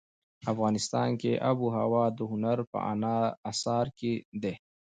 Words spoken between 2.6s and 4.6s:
په اثار کې دي.